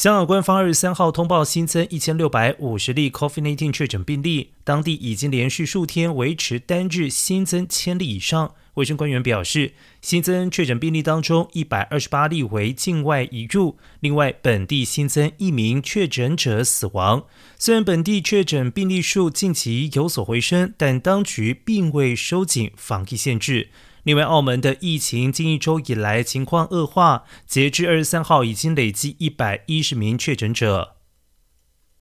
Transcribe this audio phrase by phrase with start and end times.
[0.00, 8.54] 香港官方二十三号通报新增一千六百五十例 COVID-19 确诊病例，当地已经连续数天维持单日新增千例以上。
[8.76, 17.26] 卫生官员表示，新增确诊病例当中，一百二十八例为境外移入，另外本地新增一名确诊者死亡。
[17.58, 23.68] 虽然本地确诊病例数近期有所回升，但当局并未收紧防疫限制。
[24.04, 30.99] 另外，澳门的疫情近一周以来情况恶化，截至二十三号已经累计一百一十名确诊者。